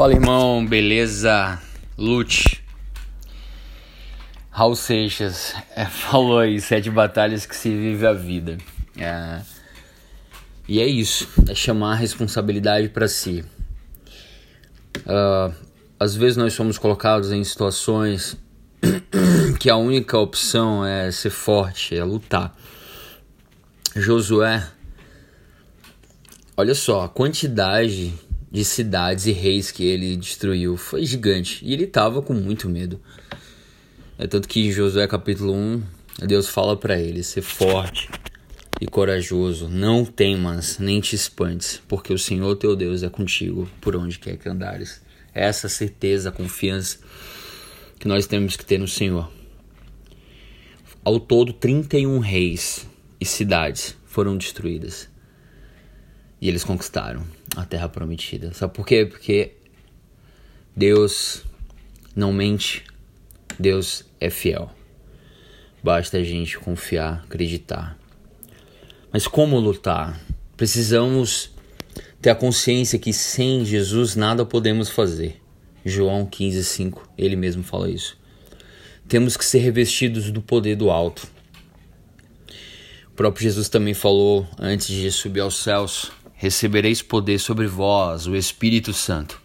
[0.00, 1.60] Fala irmão, beleza?
[1.98, 2.64] Lute.
[4.50, 8.56] Raul Seixas é, falou aí, sete batalhas que se vive a vida.
[8.96, 9.42] É,
[10.66, 13.44] e é isso, é chamar a responsabilidade para si.
[15.00, 15.54] Uh,
[15.98, 18.38] às vezes nós somos colocados em situações
[19.60, 22.56] que a única opção é ser forte, é lutar.
[23.94, 24.66] Josué,
[26.56, 28.14] olha só, a quantidade
[28.50, 33.00] de cidades e reis que ele destruiu foi gigante e ele estava com muito medo.
[34.18, 35.82] É tanto que em Josué capítulo 1,
[36.26, 38.08] Deus fala para ele: ser forte
[38.80, 43.94] e corajoso, não temas, nem te espantes, porque o Senhor teu Deus é contigo por
[43.94, 45.02] onde quer que andares.
[45.34, 46.98] É essa certeza, confiança
[47.98, 49.30] que nós temos que ter no Senhor.
[51.04, 52.86] Ao todo, 31 reis
[53.20, 55.09] e cidades foram destruídas.
[56.40, 57.26] E eles conquistaram
[57.56, 58.52] a terra prometida.
[58.54, 59.04] Sabe por quê?
[59.04, 59.52] Porque
[60.74, 61.44] Deus
[62.16, 62.84] não mente,
[63.58, 64.70] Deus é fiel.
[65.82, 67.98] Basta a gente confiar, acreditar.
[69.12, 70.20] Mas como lutar?
[70.56, 71.50] Precisamos
[72.20, 75.40] ter a consciência que sem Jesus nada podemos fazer.
[75.84, 78.18] João 15:5, ele mesmo fala isso.
[79.08, 81.26] Temos que ser revestidos do poder do alto.
[83.08, 88.34] O próprio Jesus também falou antes de subir aos céus: recebereis poder sobre vós, o
[88.34, 89.38] Espírito Santo.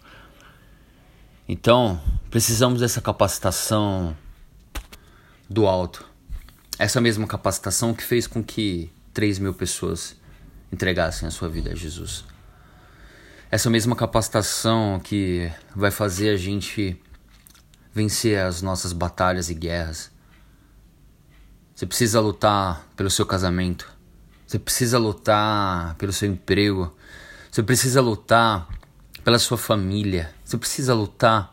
[1.46, 4.16] Então, precisamos dessa capacitação
[5.46, 6.06] do alto.
[6.78, 10.16] Essa mesma capacitação que fez com que 3 mil pessoas
[10.72, 12.24] entregassem a sua vida a Jesus.
[13.50, 16.98] Essa mesma capacitação que vai fazer a gente
[17.92, 20.10] vencer as nossas batalhas e guerras.
[21.74, 23.95] Você precisa lutar pelo seu casamento.
[24.46, 26.96] Você precisa lutar pelo seu emprego.
[27.50, 28.68] Você precisa lutar
[29.24, 30.32] pela sua família.
[30.44, 31.52] Você precisa lutar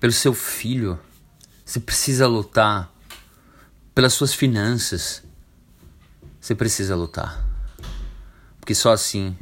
[0.00, 0.98] pelo seu filho.
[1.64, 2.90] Você precisa lutar
[3.94, 5.22] pelas suas finanças.
[6.40, 7.44] Você precisa lutar.
[8.58, 9.36] Porque só assim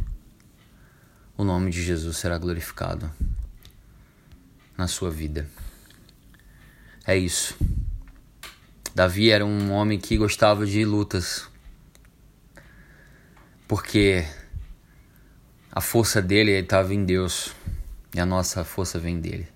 [1.36, 3.10] o nome de Jesus será glorificado
[4.76, 5.48] na sua vida.
[7.06, 7.56] É isso.
[8.94, 11.48] Davi era um homem que gostava de lutas
[13.66, 14.26] porque
[15.70, 17.54] a força dele estava em Deus
[18.14, 19.48] e a nossa força vem dele.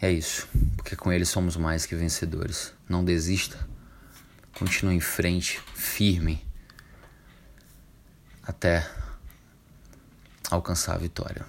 [0.00, 2.72] É isso, porque com ele somos mais que vencedores.
[2.88, 3.68] Não desista,
[4.58, 6.44] continue em frente, firme,
[8.42, 8.84] até
[10.50, 11.46] alcançar a vitória.